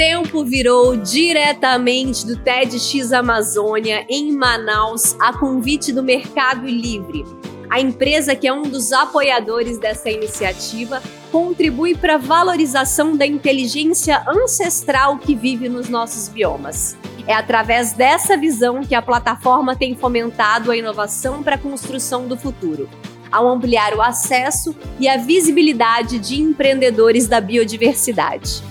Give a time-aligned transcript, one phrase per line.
[0.00, 7.22] tempo virou diretamente do TEDx Amazônia, em Manaus, a convite do Mercado Livre.
[7.68, 14.24] A empresa, que é um dos apoiadores dessa iniciativa, contribui para a valorização da inteligência
[14.26, 16.96] ancestral que vive nos nossos biomas.
[17.26, 22.38] É através dessa visão que a plataforma tem fomentado a inovação para a construção do
[22.38, 22.88] futuro,
[23.30, 28.62] ao ampliar o acesso e a visibilidade de empreendedores da biodiversidade.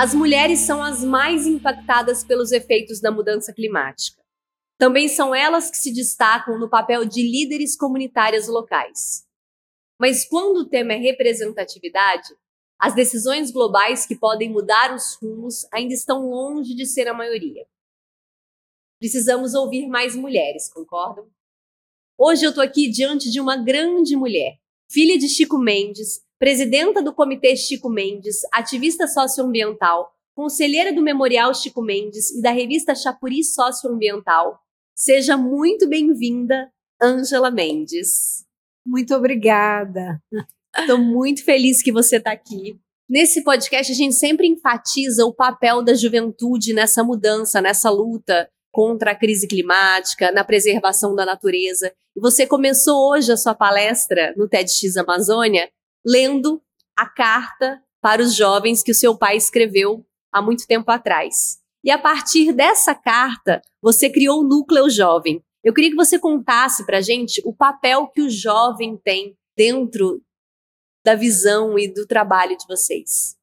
[0.00, 4.22] As mulheres são as mais impactadas pelos efeitos da mudança climática.
[4.78, 9.26] Também são elas que se destacam no papel de líderes comunitárias locais.
[10.00, 12.28] Mas quando o tema é representatividade,
[12.78, 17.66] as decisões globais que podem mudar os rumos ainda estão longe de ser a maioria.
[19.00, 21.28] Precisamos ouvir mais mulheres, concordam?
[22.16, 27.12] Hoje eu estou aqui diante de uma grande mulher, filha de Chico Mendes, presidenta do
[27.12, 34.60] Comitê Chico Mendes, ativista socioambiental, conselheira do Memorial Chico Mendes e da revista Chapuri Socioambiental.
[34.94, 36.70] Seja muito bem-vinda,
[37.02, 38.44] Ângela Mendes.
[38.86, 40.22] Muito obrigada.
[40.78, 42.78] Estou muito feliz que você está aqui.
[43.10, 49.10] Nesse podcast, a gente sempre enfatiza o papel da juventude nessa mudança, nessa luta contra
[49.10, 51.92] a crise climática, na preservação da natureza.
[52.16, 55.68] E você começou hoje a sua palestra no TEDx Amazônia
[56.08, 56.62] lendo
[56.96, 61.58] a carta para os jovens que o seu pai escreveu há muito tempo atrás.
[61.84, 65.42] E a partir dessa carta, você criou o Núcleo Jovem.
[65.62, 70.22] Eu queria que você contasse para a gente o papel que o jovem tem dentro
[71.04, 73.36] da visão e do trabalho de vocês.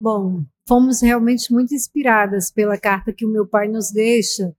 [0.00, 4.54] Bom, fomos realmente muito inspiradas pela carta que o meu pai nos deixa,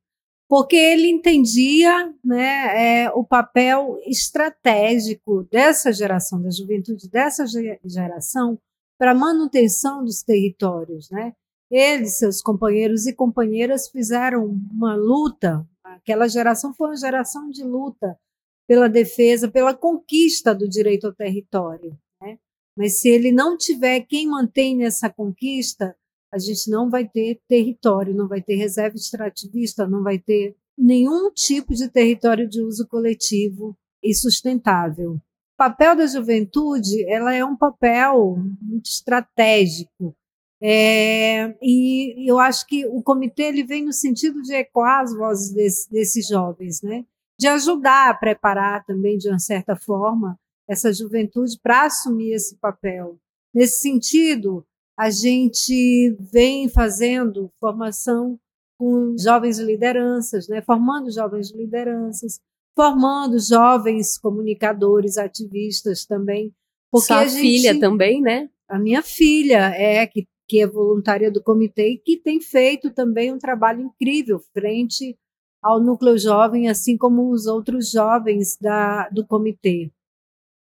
[0.51, 7.45] porque ele entendia né, é, o papel estratégico dessa geração, da juventude dessa
[7.85, 8.59] geração,
[8.99, 11.09] para a manutenção dos territórios.
[11.09, 11.31] Né?
[11.71, 18.19] Ele, seus companheiros e companheiras fizeram uma luta, aquela geração foi uma geração de luta
[18.67, 21.97] pela defesa, pela conquista do direito ao território.
[22.21, 22.37] Né?
[22.77, 25.95] Mas se ele não tiver quem mantém essa conquista,
[26.31, 31.31] a gente não vai ter território, não vai ter reserva extrativista, não vai ter nenhum
[31.31, 35.13] tipo de território de uso coletivo e sustentável.
[35.13, 35.21] O
[35.57, 40.15] papel da juventude ela é um papel muito estratégico.
[40.63, 45.51] É, e eu acho que o comitê ele vem no sentido de ecoar as vozes
[45.51, 47.03] desse, desses jovens, né?
[47.41, 53.17] de ajudar a preparar também, de uma certa forma, essa juventude para assumir esse papel.
[53.51, 54.63] Nesse sentido,
[55.01, 58.39] a gente vem fazendo formação
[58.77, 60.61] com jovens lideranças, né?
[60.61, 62.39] formando jovens lideranças,
[62.75, 66.53] formando jovens comunicadores, ativistas também.
[66.91, 68.47] Porque Sua gente, filha também, né?
[68.69, 73.33] A minha filha é que, que é voluntária do comitê e que tem feito também
[73.33, 75.17] um trabalho incrível frente
[75.63, 79.91] ao núcleo jovem, assim como os outros jovens da, do comitê.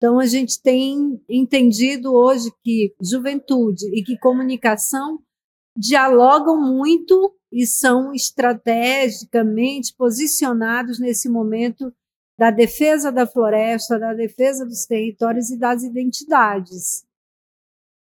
[0.06, 5.18] Então, a gente tem entendido hoje que juventude e que comunicação
[5.76, 11.92] dialogam muito e são estrategicamente posicionados nesse momento
[12.38, 17.04] da defesa da floresta, da defesa dos territórios e das identidades.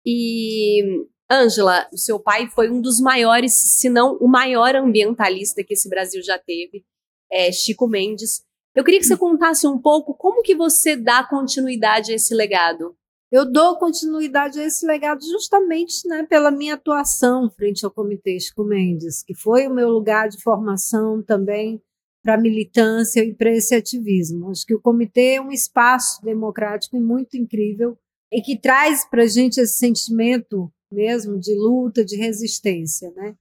[0.06, 5.74] E, Ângela, o seu pai foi um dos maiores, se não o maior ambientalista que
[5.74, 6.86] esse Brasil já teve,
[7.32, 8.46] é Chico Mendes.
[8.78, 12.96] Eu queria que você contasse um pouco como que você dá continuidade a esse legado.
[13.32, 18.64] Eu dou continuidade a esse legado justamente né, pela minha atuação frente ao Comitê Chico
[18.64, 21.82] Mendes, que foi o meu lugar de formação também
[22.24, 24.52] para militância e para esse ativismo.
[24.52, 27.98] Acho que o comitê é um espaço democrático e muito incrível
[28.32, 33.12] e que traz para a gente esse sentimento mesmo de luta, de resistência.
[33.16, 33.34] Né?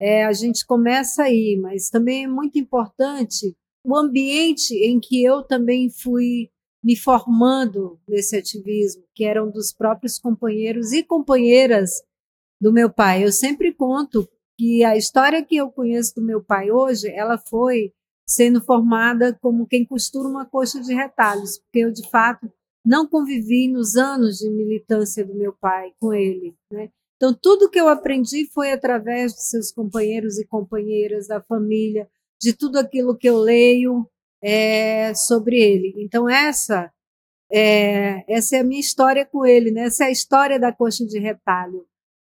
[0.00, 3.52] É, a gente começa aí, mas também é muito importante
[3.86, 6.50] o ambiente em que eu também fui
[6.82, 12.02] me formando nesse ativismo, que eram dos próprios companheiros e companheiras
[12.60, 13.24] do meu pai.
[13.24, 14.28] Eu sempre conto
[14.58, 17.92] que a história que eu conheço do meu pai hoje, ela foi
[18.28, 22.50] sendo formada como quem costura uma coxa de retalhos, porque eu de fato
[22.84, 26.90] não convivi nos anos de militância do meu pai com ele, né?
[27.16, 32.08] Então tudo que eu aprendi foi através de seus companheiros e companheiras da família,
[32.40, 34.08] de tudo aquilo que eu leio
[34.42, 35.94] é, sobre ele.
[35.98, 36.90] Então, essa
[37.50, 39.82] é, essa é a minha história com ele, né?
[39.82, 41.86] essa é a história da coxa de retalho.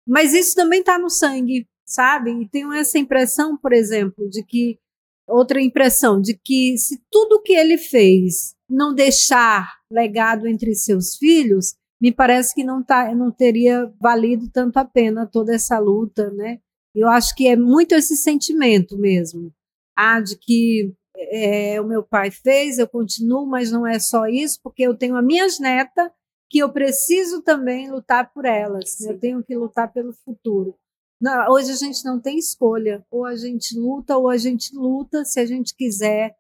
[0.08, 2.32] Mas isso também está no sangue, sabe?
[2.32, 4.80] E tenho essa impressão, por exemplo, de que
[5.28, 11.76] outra impressão de que se tudo que ele fez não deixar legado entre seus filhos,
[12.02, 16.60] me parece que não, tá, não teria valido tanto a pena toda essa luta, né?
[16.96, 19.54] Eu acho que é muito esse sentimento mesmo,
[20.02, 24.60] ah, de que é, o meu pai fez, eu continuo, mas não é só isso,
[24.64, 26.10] porque eu tenho as minhas netas
[26.50, 29.12] que eu preciso também lutar por elas, né?
[29.12, 30.76] eu tenho que lutar pelo futuro.
[31.22, 35.24] Não, hoje a gente não tem escolha, ou a gente luta ou a gente luta
[35.24, 36.36] se a gente quiser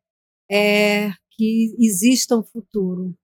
[0.50, 3.16] é, que exista um futuro.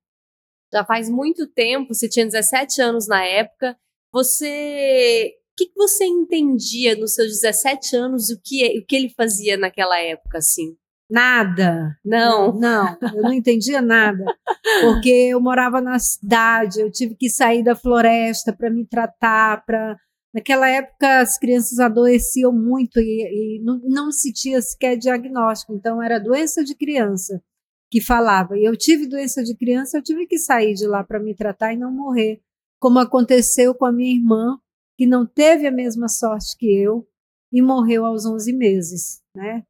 [0.71, 3.77] Já faz muito tempo, você tinha 17 anos na época,
[4.13, 9.57] você que, que você entendia nos seus 17 anos o que, o que ele fazia
[9.57, 10.77] naquela época, assim?
[11.09, 11.97] Nada.
[12.05, 12.53] Não.
[12.57, 14.23] Não, eu não entendia nada.
[14.81, 19.97] Porque eu morava na cidade, eu tive que sair da floresta para me tratar, para
[20.33, 26.03] Naquela época, as crianças adoeciam muito e, e não, não, se tinha sequer diagnóstico, então
[26.03, 27.41] era doença de criança
[27.89, 28.55] que falava.
[28.55, 31.73] E eu tive doença de criança, eu tive que sair de lá para me tratar
[31.73, 32.39] e não morrer,
[32.79, 34.59] como aconteceu com a minha irmã,
[34.97, 37.07] que não teve a mesma sorte que eu
[37.51, 39.63] e morreu aos 11 meses, né?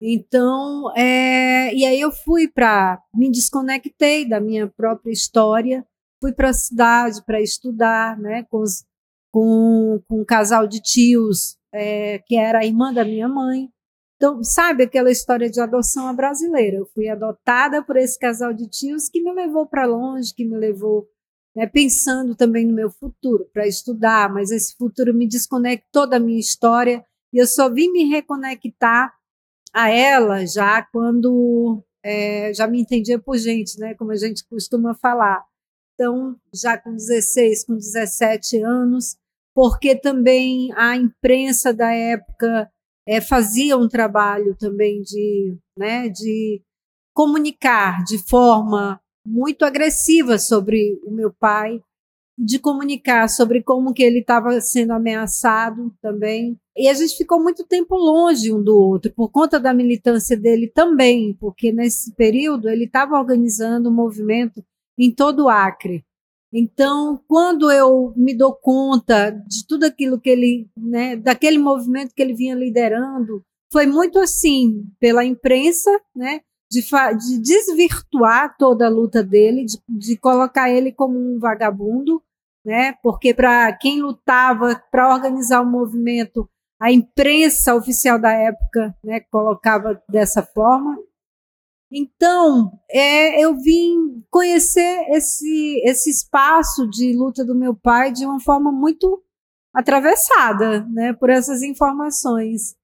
[0.00, 5.84] Então, é, e aí eu fui para, me desconectei da minha própria história,
[6.20, 8.84] fui para a cidade para estudar, né, com, os,
[9.32, 13.68] com, com um casal de tios, é, que era a irmã da minha mãe.
[14.16, 16.76] Então, sabe aquela história de adoção à brasileira?
[16.76, 20.56] Eu fui adotada por esse casal de tios que me levou para longe, que me
[20.56, 21.08] levou
[21.58, 26.38] né, pensando também no meu futuro, para estudar, mas esse futuro me desconectou da minha
[26.38, 29.12] história e eu só vim me reconectar
[29.74, 34.94] a ela já quando é, já me entendia por gente, né, como a gente costuma
[34.94, 35.44] falar.
[35.94, 39.16] Então, já com 16, com 17 anos,
[39.52, 42.70] porque também a imprensa da época
[43.04, 46.62] é, fazia um trabalho também de, né, de
[47.12, 51.80] comunicar de forma muito agressiva sobre o meu pai,
[52.38, 56.56] de comunicar sobre como que ele estava sendo ameaçado também.
[56.76, 60.70] E a gente ficou muito tempo longe um do outro, por conta da militância dele
[60.72, 64.64] também, porque nesse período ele estava organizando um movimento
[64.96, 66.04] em todo o Acre.
[66.52, 72.22] Então, quando eu me dou conta de tudo aquilo que ele, né, daquele movimento que
[72.22, 76.40] ele vinha liderando, foi muito assim, pela imprensa, né,
[76.70, 82.22] de, de desvirtuar toda a luta dele, de, de colocar ele como um vagabundo,
[82.64, 82.94] né?
[83.02, 86.48] Porque para quem lutava para organizar o movimento,
[86.80, 90.96] a imprensa oficial da época, né, colocava dessa forma.
[91.90, 98.38] Então, é, eu vim conhecer esse, esse espaço de luta do meu pai de uma
[98.40, 99.22] forma muito
[99.74, 102.76] atravessada, né, por essas informações.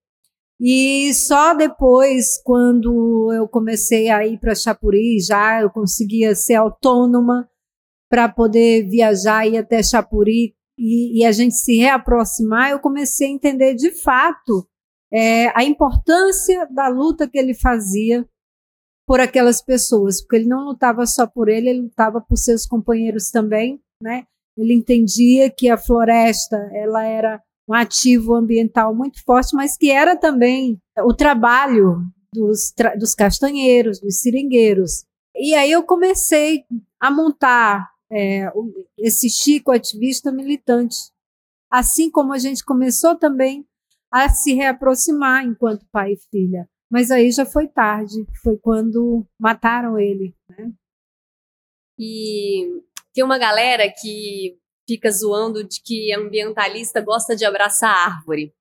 [0.67, 7.47] E só depois, quando eu comecei a ir para Chapuri, já eu conseguia ser autônoma
[8.09, 13.31] para poder viajar e até Chapuri e, e, a gente se reaproximar, eu comecei a
[13.31, 14.67] entender de fato
[15.13, 18.27] é, a importância da luta que ele fazia
[19.07, 23.31] por aquelas pessoas, porque ele não lutava só por ele, ele lutava por seus companheiros
[23.31, 24.25] também, né?
[24.57, 30.17] Ele entendia que a floresta ela era um ativo ambiental muito forte, mas que era
[30.17, 32.03] também o trabalho
[32.33, 35.05] dos, dos castanheiros, dos seringueiros.
[35.35, 36.65] E aí eu comecei
[37.01, 38.51] a montar é,
[38.99, 40.97] esse Chico ativista militante,
[41.71, 43.67] assim como a gente começou também
[44.13, 46.69] a se reaproximar enquanto pai e filha.
[46.91, 50.35] Mas aí já foi tarde, foi quando mataram ele.
[50.49, 50.73] Né?
[51.99, 52.81] E
[53.13, 58.53] tem uma galera que fica zoando de que ambientalista gosta de abraçar árvore,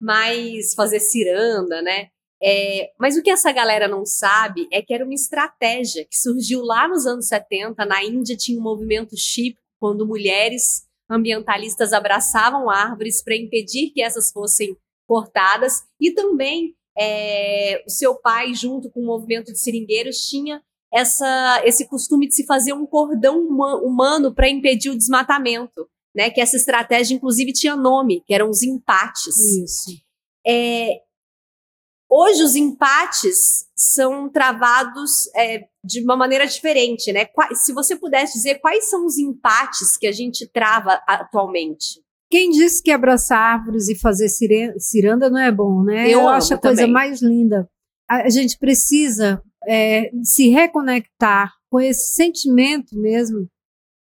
[0.00, 2.08] mas fazer ciranda, né?
[2.44, 6.62] É, mas o que essa galera não sabe é que era uma estratégia que surgiu
[6.62, 7.84] lá nos anos 70.
[7.86, 14.32] Na Índia tinha um movimento chip quando mulheres ambientalistas abraçavam árvores para impedir que essas
[14.32, 14.76] fossem
[15.06, 15.84] cortadas.
[16.00, 20.60] E também é, o seu pai, junto com o movimento de seringueiros, tinha
[20.92, 26.30] essa, esse costume de se fazer um cordão humano para impedir o desmatamento, né?
[26.30, 29.36] Que essa estratégia, inclusive, tinha nome, que eram os empates.
[29.36, 29.90] Isso.
[30.46, 31.00] É,
[32.10, 37.26] hoje os empates são travados é, de uma maneira diferente, né?
[37.54, 42.02] Se você pudesse dizer quais são os empates que a gente trava atualmente?
[42.30, 44.28] Quem disse que abraçar árvores e fazer
[44.78, 46.06] ciranda não é bom, né?
[46.06, 47.68] Eu, Eu acho a coisa mais linda.
[48.08, 53.48] A gente precisa é, se reconectar com esse sentimento mesmo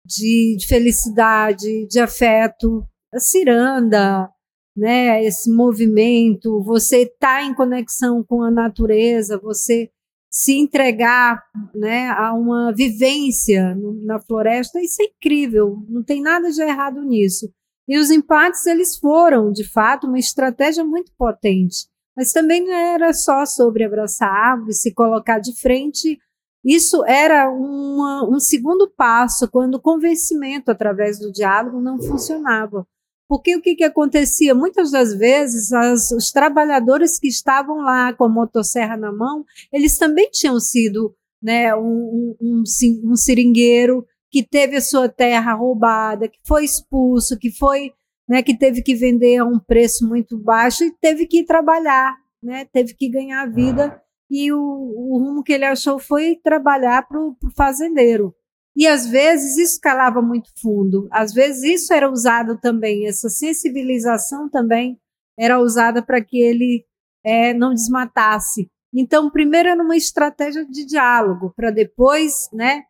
[0.06, 4.30] de, de felicidade, de afeto, a ciranda,
[4.76, 9.90] né, esse movimento, você está em conexão com a natureza, você
[10.30, 11.42] se entregar
[11.74, 17.50] né, a uma vivência na floresta, isso é incrível, não tem nada de errado nisso.
[17.88, 21.88] E os empates, eles foram, de fato, uma estratégia muito potente.
[22.16, 26.18] Mas também não era só sobre abraçar árvores, se colocar de frente.
[26.64, 32.88] Isso era uma, um segundo passo, quando o convencimento através do diálogo não funcionava.
[33.28, 34.54] Porque o que, que acontecia?
[34.54, 39.44] Muitas das vezes, as, os trabalhadores que estavam lá com a motosserra na mão,
[39.74, 42.64] eles também tinham sido né, um, um,
[43.04, 47.94] um seringueiro que teve a sua terra roubada, que foi expulso, que foi,
[48.28, 52.66] né, que teve que vender a um preço muito baixo e teve que trabalhar, né,
[52.66, 54.02] teve que ganhar a vida.
[54.30, 58.34] E o, o rumo que ele achou foi trabalhar para o fazendeiro.
[58.76, 64.50] E às vezes isso calava muito fundo, às vezes isso era usado também, essa sensibilização
[64.50, 65.00] também
[65.40, 66.86] era usada para que ele
[67.24, 68.70] é, não desmatasse.
[68.94, 72.84] Então, primeiro era uma estratégia de diálogo, para depois, né,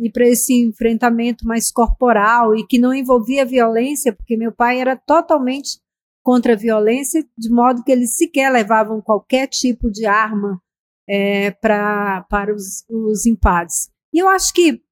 [0.00, 4.96] ir para esse enfrentamento mais corporal e que não envolvia violência, porque meu pai era
[4.96, 5.78] totalmente
[6.22, 10.60] contra a violência, de modo que eles sequer levavam qualquer tipo de arma
[11.08, 13.90] é, pra, para os, os empates.
[14.12, 14.82] E eu acho que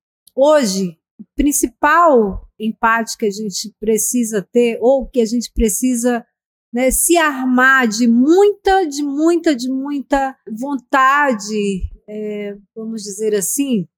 [0.41, 6.25] Hoje, o principal empate que a gente precisa ter, ou que a gente precisa
[6.73, 13.89] né, se armar de muita, de muita, de muita vontade, é, vamos dizer assim,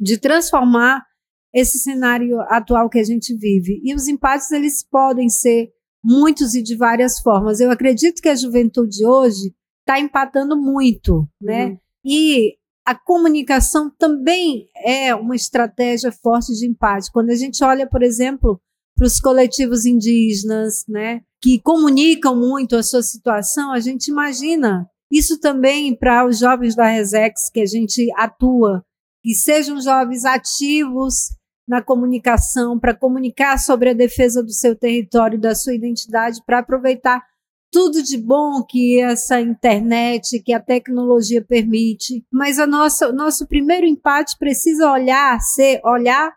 [0.00, 1.04] de transformar
[1.52, 3.80] esse cenário atual que a gente vive.
[3.84, 5.70] E os empates eles podem ser
[6.02, 7.60] muitos e de várias formas.
[7.60, 11.66] Eu acredito que a juventude hoje está empatando muito, né?
[11.66, 11.78] Uhum.
[12.04, 12.54] E
[12.84, 17.10] a comunicação também é uma estratégia forte de empate.
[17.12, 18.60] Quando a gente olha, por exemplo,
[18.96, 25.38] para os coletivos indígenas, né, que comunicam muito a sua situação, a gente imagina isso
[25.40, 28.84] também para os jovens da Resex que a gente atua,
[29.22, 31.30] que sejam jovens ativos
[31.68, 37.22] na comunicação, para comunicar sobre a defesa do seu território, da sua identidade, para aproveitar
[37.70, 43.86] tudo de bom que essa internet, que a tecnologia permite, mas a nossa, nosso primeiro
[43.86, 46.32] empate precisa olhar, ser olhar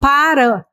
[0.00, 0.64] para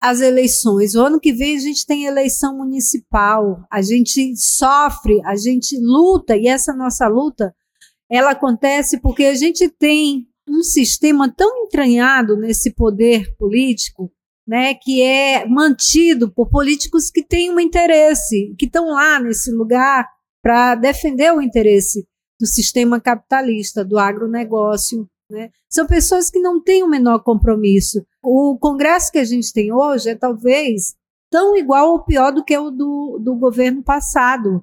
[0.00, 0.96] as eleições.
[0.96, 6.36] O ano que vem a gente tem eleição municipal, a gente sofre, a gente luta
[6.36, 7.54] e essa nossa luta
[8.10, 14.12] ela acontece porque a gente tem um sistema tão entranhado nesse poder político
[14.46, 20.06] né, que é mantido por políticos que têm um interesse, que estão lá nesse lugar
[20.42, 22.06] para defender o interesse
[22.38, 25.08] do sistema capitalista, do agronegócio.
[25.30, 25.50] Né?
[25.70, 28.04] São pessoas que não têm o menor compromisso.
[28.22, 30.94] O Congresso que a gente tem hoje é talvez
[31.30, 34.62] tão igual ou pior do que o do, do governo passado.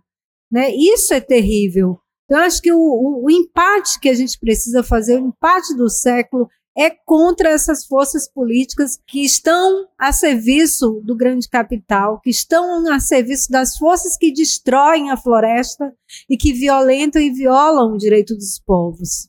[0.51, 0.71] Né?
[0.75, 1.99] Isso é terrível.
[2.29, 5.75] Então, eu acho que o, o, o empate que a gente precisa fazer, o empate
[5.75, 12.29] do século, é contra essas forças políticas que estão a serviço do grande capital, que
[12.29, 15.91] estão a serviço das forças que destroem a floresta
[16.29, 19.27] e que violentam e violam o direito dos povos.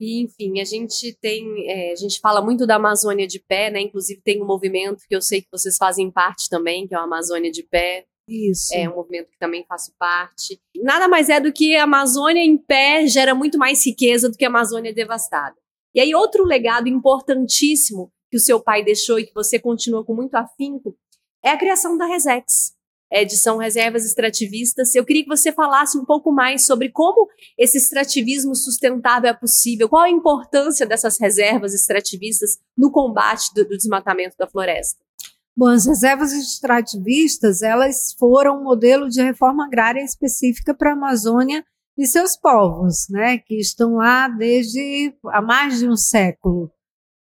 [0.00, 3.82] E, enfim, a gente tem, é, a gente fala muito da Amazônia de pé, né?
[3.82, 7.02] Inclusive tem um movimento que eu sei que vocês fazem parte também, que é o
[7.02, 8.06] Amazônia de pé.
[8.28, 8.74] Isso.
[8.74, 10.60] É um movimento que também faço parte.
[10.76, 14.44] Nada mais é do que a Amazônia em pé gera muito mais riqueza do que
[14.44, 15.56] a Amazônia devastada.
[15.94, 20.14] E aí, outro legado importantíssimo que o seu pai deixou e que você continua com
[20.14, 20.94] muito afinco
[21.42, 22.74] é a criação da Resex,
[23.10, 24.94] é, de São Reservas Extrativistas.
[24.94, 29.88] Eu queria que você falasse um pouco mais sobre como esse extrativismo sustentável é possível,
[29.88, 35.07] qual a importância dessas reservas extrativistas no combate do, do desmatamento da floresta.
[35.58, 41.64] Bom, as reservas extrativistas, elas foram um modelo de reforma agrária específica para a Amazônia
[41.98, 46.70] e seus povos, né, que estão lá desde há mais de um século.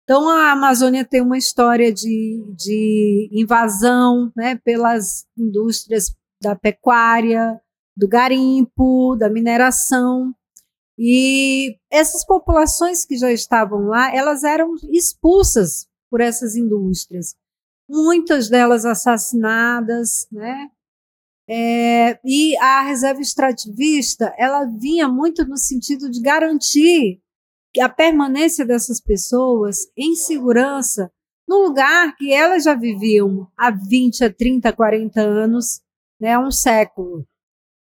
[0.03, 6.05] Então, a Amazônia tem uma história de, de invasão né, pelas indústrias
[6.41, 7.61] da pecuária,
[7.95, 10.33] do garimpo, da mineração.
[10.97, 17.35] E essas populações que já estavam lá, elas eram expulsas por essas indústrias.
[17.95, 20.67] Muitas delas assassinadas, né?
[21.47, 27.21] É, e a reserva extrativista ela vinha muito no sentido de garantir
[27.79, 31.11] a permanência dessas pessoas em segurança
[31.47, 35.79] no lugar que elas já viviam há 20, a 30, 40 anos,
[36.19, 37.27] né, um século.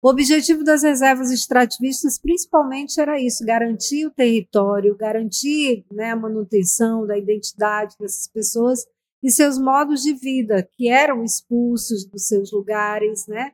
[0.02, 7.06] O objetivo das reservas extrativistas principalmente era isso: garantir o território, garantir né, a manutenção
[7.06, 8.84] da identidade dessas pessoas
[9.22, 13.52] e seus modos de vida, que eram expulsos dos seus lugares, né?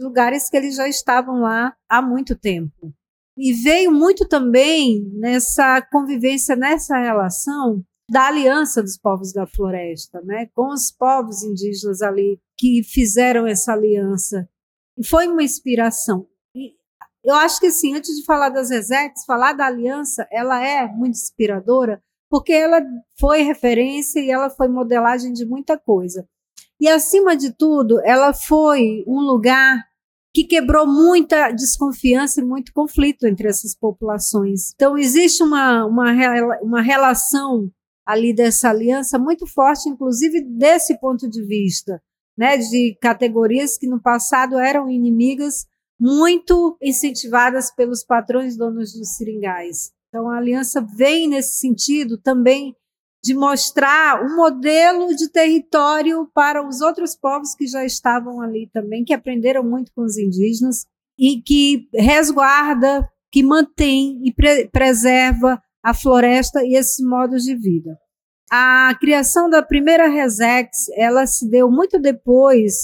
[0.00, 2.92] lugares que eles já estavam lá há muito tempo.
[3.36, 10.46] e veio muito também nessa convivência, nessa relação da aliança dos povos da floresta, né,
[10.52, 14.48] com os povos indígenas ali que fizeram essa aliança.
[14.98, 16.26] E foi uma inspiração.
[16.54, 16.74] E
[17.24, 21.14] eu acho que assim, antes de falar das Resex, falar da aliança, ela é muito
[21.14, 22.80] inspiradora, porque ela
[23.18, 26.26] foi referência e ela foi modelagem de muita coisa.
[26.80, 29.84] E acima de tudo, ela foi um lugar
[30.32, 34.72] que quebrou muita desconfiança e muito conflito entre essas populações.
[34.74, 36.12] Então, existe uma, uma,
[36.62, 37.68] uma relação
[38.06, 42.00] ali dessa aliança muito forte, inclusive desse ponto de vista,
[42.38, 45.66] né, de categorias que no passado eram inimigas,
[45.98, 49.92] muito incentivadas pelos patrões donos dos seringais.
[50.10, 52.74] Então a aliança vem nesse sentido também
[53.22, 59.04] de mostrar um modelo de território para os outros povos que já estavam ali também,
[59.04, 60.84] que aprenderam muito com os indígenas
[61.18, 67.96] e que resguarda, que mantém e pre preserva a floresta e esses modos de vida.
[68.50, 72.82] A criação da primeira Resex, ela se deu muito depois,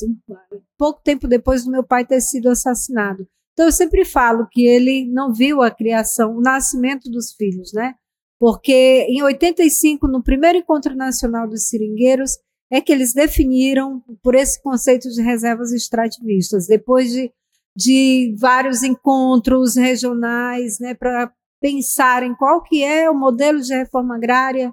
[0.78, 3.26] pouco tempo depois do meu pai ter sido assassinado.
[3.56, 7.94] Então eu sempre falo que ele não viu a criação, o nascimento dos filhos, né?
[8.38, 12.32] Porque em 85, no primeiro encontro nacional dos seringueiros,
[12.70, 17.32] é que eles definiram por esse conceito de reservas extrativistas, depois de,
[17.74, 24.70] de vários encontros regionais, né, para pensarem qual que é o modelo de reforma agrária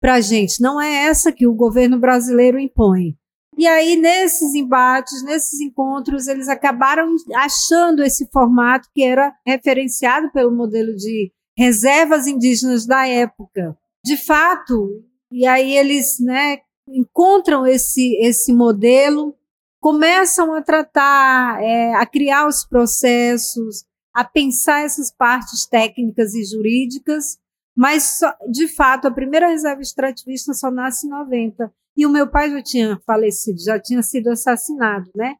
[0.00, 0.60] para a gente.
[0.60, 3.16] Não é essa que o governo brasileiro impõe.
[3.56, 10.50] E aí, nesses embates, nesses encontros, eles acabaram achando esse formato que era referenciado pelo
[10.50, 13.76] modelo de reservas indígenas da época.
[14.04, 19.36] De fato, e aí eles né, encontram esse, esse modelo,
[19.80, 27.38] começam a tratar, é, a criar os processos, a pensar essas partes técnicas e jurídicas,
[27.76, 32.50] mas de fato a primeira reserva extrativista só nasce em 90 e o meu pai
[32.50, 35.34] já tinha falecido, já tinha sido assassinado, né?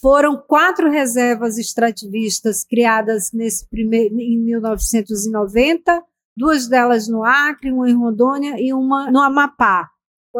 [0.00, 6.02] Foram quatro reservas extrativistas criadas nesse primeiro, em 1990,
[6.36, 9.90] duas delas no Acre, uma em Rondônia e uma no Amapá.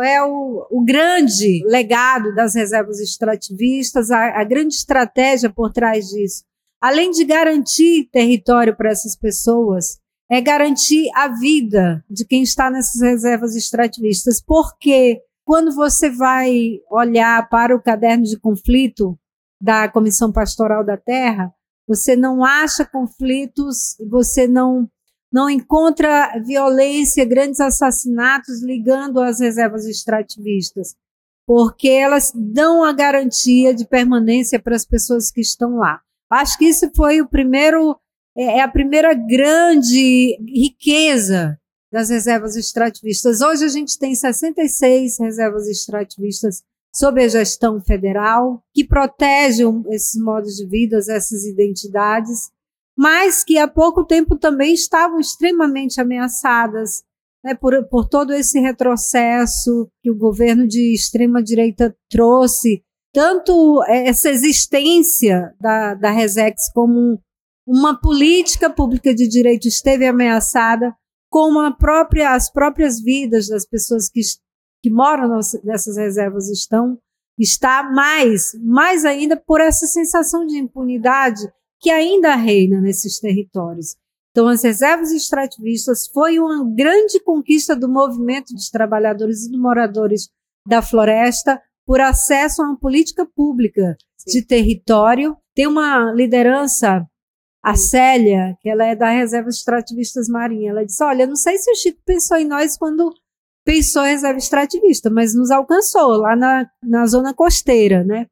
[0.03, 6.43] É o, o grande legado das reservas extrativistas, a, a grande estratégia por trás disso.
[6.81, 9.99] Além de garantir território para essas pessoas,
[10.31, 14.43] é garantir a vida de quem está nessas reservas extrativistas.
[14.45, 19.19] Porque quando você vai olhar para o caderno de conflito,
[19.61, 21.51] da Comissão Pastoral da Terra,
[21.89, 24.89] você não acha conflitos, você não
[25.33, 30.95] não encontra violência, grandes assassinatos ligando às reservas extrativistas,
[31.45, 36.01] porque elas dão a garantia de permanência para as pessoas que estão lá.
[36.31, 37.99] Acho que isso foi o primeiro
[38.37, 41.59] é, é a primeira grande riqueza
[41.95, 43.41] das reservas extrativistas.
[43.41, 46.61] Hoje a gente tem 66 reservas extrativistas
[46.93, 52.51] sob a gestão federal, que protegem esses modos de vida, essas identidades,
[52.99, 57.05] mas que há pouco tempo também estavam extremamente ameaçadas
[57.45, 65.55] né, por, por todo esse retrocesso que o governo de extrema-direita trouxe, tanto essa existência
[65.61, 67.21] da, da Resex como
[67.65, 70.93] uma política pública de direito esteve ameaçada,
[71.35, 74.21] como própria, as próprias vidas das pessoas que
[74.81, 76.97] que moram nessas reservas estão,
[77.39, 81.41] está mais, mais ainda por essa sensação de impunidade
[81.81, 83.97] que ainda reina nesses territórios.
[84.31, 90.29] Então, as reservas extrativistas foi uma grande conquista do movimento dos trabalhadores e dos moradores
[90.69, 94.39] da floresta por acesso a uma política pública Sim.
[94.39, 95.37] de território.
[95.55, 97.05] Tem uma liderança,
[97.65, 100.71] a Célia, que ela é da Reserva Extrativistas Marinha.
[100.71, 103.11] Ela disse: Olha, não sei se o Chico pensou em nós quando
[103.65, 108.27] pensou em reserva extrativista, mas nos alcançou lá na, na zona costeira, né?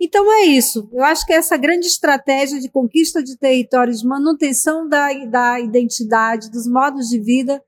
[0.00, 0.88] Então é isso.
[0.92, 6.48] Eu acho que essa grande estratégia de conquista de territórios, de manutenção da, da identidade,
[6.48, 7.60] dos modos de vida,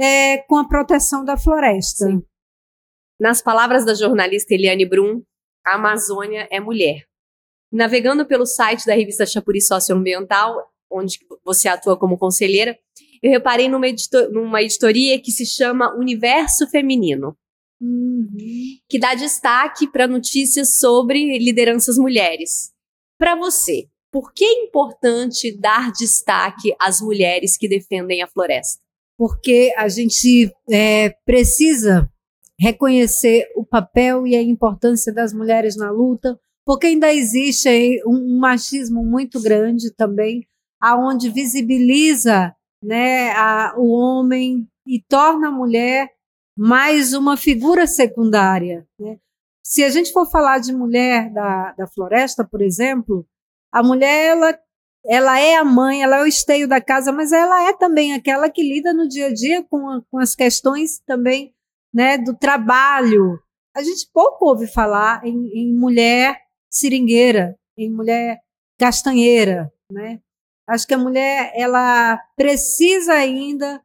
[0.00, 2.06] é, com a proteção da floresta.
[2.06, 2.22] Sim.
[3.20, 5.22] Nas palavras da jornalista Eliane Brum,
[5.66, 7.04] a Amazônia é mulher.
[7.72, 10.56] Navegando pelo site da revista Chapuri Socioambiental,
[10.90, 12.78] onde você atua como conselheira,
[13.22, 17.36] eu reparei numa, editor, numa editoria que se chama Universo Feminino,
[17.80, 18.28] uhum.
[18.88, 22.72] que dá destaque para notícias sobre lideranças mulheres.
[23.18, 28.80] Para você, por que é importante dar destaque às mulheres que defendem a floresta?
[29.18, 32.10] Porque a gente é, precisa
[32.58, 39.04] reconhecer o papel e a importância das mulheres na luta, porque ainda existe um machismo
[39.04, 40.44] muito grande também
[40.80, 46.10] aonde visibiliza né, a, o homem e torna a mulher
[46.58, 48.84] mais uma figura secundária.
[48.98, 49.16] Né?
[49.64, 53.24] Se a gente for falar de mulher da, da floresta, por exemplo,
[53.72, 54.58] a mulher ela,
[55.06, 58.50] ela é a mãe, ela é o esteio da casa, mas ela é também aquela
[58.50, 61.54] que lida no dia a dia com, a, com as questões também
[61.94, 63.38] né, do trabalho.
[63.74, 66.45] A gente pouco ouve falar em, em mulher
[66.76, 68.38] seringueira, em mulher
[68.78, 70.20] castanheira, né?
[70.68, 73.80] Acho que a mulher ela precisa ainda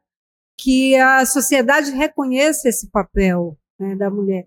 [0.58, 4.46] que a sociedade reconheça esse papel né, da mulher.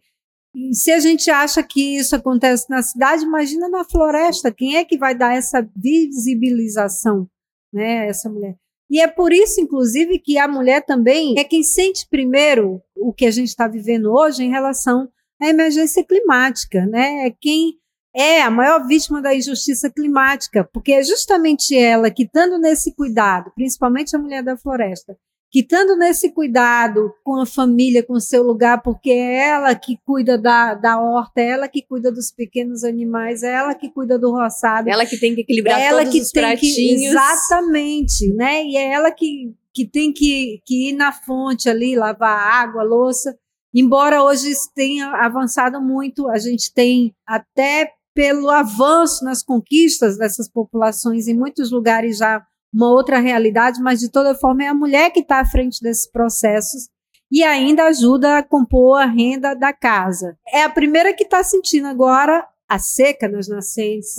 [0.54, 4.52] E se a gente acha que isso acontece na cidade, imagina na floresta.
[4.52, 7.28] Quem é que vai dar essa visibilização,
[7.74, 8.56] né, essa mulher?
[8.90, 13.26] E é por isso, inclusive, que a mulher também é quem sente primeiro o que
[13.26, 15.10] a gente está vivendo hoje em relação
[15.42, 17.28] à emergência climática, né?
[17.28, 17.78] É quem
[18.16, 23.52] é a maior vítima da injustiça climática, porque é justamente ela que, estando nesse cuidado,
[23.54, 25.18] principalmente a mulher da floresta,
[25.52, 29.98] que estando nesse cuidado com a família, com o seu lugar, porque é ela que
[30.06, 34.20] cuida da, da horta, é ela que cuida dos pequenos animais, é ela que cuida
[34.20, 34.90] do roçado.
[34.90, 37.02] Ela que tem que equilibrar é ela todos que os tem pratinhos.
[37.02, 38.66] Que, exatamente, né?
[38.66, 43.38] E é ela que, que tem que, que ir na fonte ali, lavar água, louça.
[43.74, 51.28] Embora hoje tenha avançado muito, a gente tem até pelo avanço nas conquistas dessas populações,
[51.28, 52.42] em muitos lugares já
[52.74, 56.10] uma outra realidade, mas de toda forma é a mulher que está à frente desses
[56.10, 56.90] processos
[57.32, 60.38] e ainda ajuda a compor a renda da casa.
[60.48, 64.16] É a primeira que está sentindo agora a seca nas nascentes,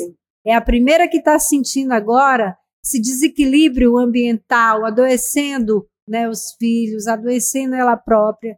[0.46, 7.74] é a primeira que está sentindo agora esse desequilíbrio ambiental, adoecendo né, os filhos, adoecendo
[7.74, 8.56] ela própria.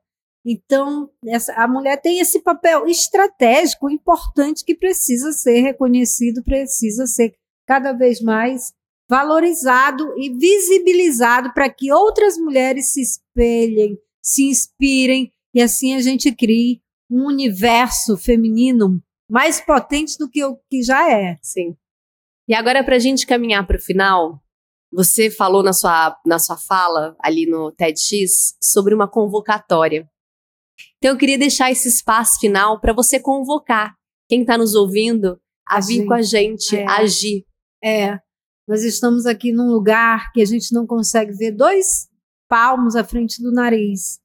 [0.50, 7.34] Então, essa, a mulher tem esse papel estratégico importante que precisa ser reconhecido, precisa ser
[7.66, 8.72] cada vez mais
[9.10, 16.34] valorizado e visibilizado para que outras mulheres se espelhem, se inspirem e assim a gente
[16.34, 16.80] crie
[17.10, 21.36] um universo feminino mais potente do que o que já é.
[21.42, 21.76] Sim.
[22.48, 24.42] E agora, para a gente caminhar para o final,
[24.90, 30.08] você falou na sua, na sua fala ali no TEDx sobre uma convocatória.
[30.98, 33.94] Então, eu queria deixar esse espaço final para você convocar
[34.28, 37.44] quem está nos ouvindo a, a vir gente, com a gente, é, agir.
[37.82, 38.18] É,
[38.68, 42.08] nós estamos aqui num lugar que a gente não consegue ver dois
[42.48, 44.18] palmos à frente do nariz,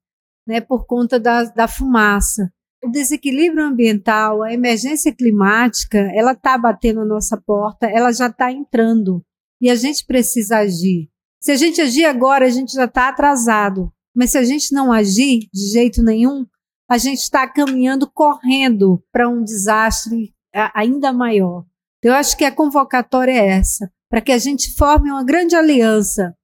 [0.47, 2.51] né, por conta da, da fumaça.
[2.83, 8.51] O desequilíbrio ambiental, a emergência climática, ela está batendo a nossa porta, ela já está
[8.51, 9.23] entrando
[9.61, 11.09] e a gente precisa agir.
[11.41, 13.93] Se a gente agir agora, a gente já está atrasado.
[14.15, 16.45] Mas se a gente não agir de jeito nenhum,
[16.89, 20.33] a gente está caminhando correndo para um desastre
[20.73, 21.65] ainda maior.
[22.01, 26.35] Eu acho que a convocatória é essa, para que a gente forme uma grande aliança,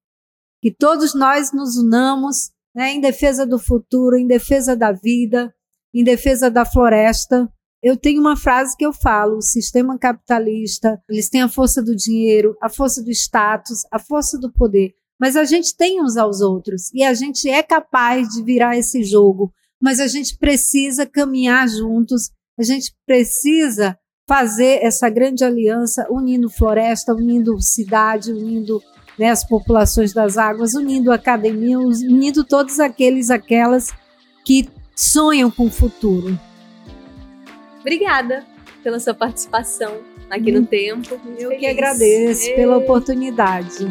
[0.61, 5.53] que todos nós nos unamos né, em defesa do futuro, em defesa da vida,
[5.93, 7.51] em defesa da floresta.
[7.81, 11.95] Eu tenho uma frase que eu falo: o sistema capitalista, eles têm a força do
[11.95, 16.41] dinheiro, a força do status, a força do poder, mas a gente tem uns aos
[16.41, 19.51] outros e a gente é capaz de virar esse jogo
[19.81, 27.13] mas a gente precisa caminhar juntos, a gente precisa fazer essa grande aliança, unindo floresta,
[27.13, 28.83] unindo cidade, unindo
[29.17, 33.87] né, as populações das águas, unindo academia, unindo todos aqueles, aquelas
[34.45, 36.37] que sonham com o futuro.
[37.79, 38.45] Obrigada
[38.83, 41.19] pela sua participação aqui hum, no Tempo.
[41.37, 41.59] Eu feliz.
[41.59, 43.87] que agradeço pela oportunidade.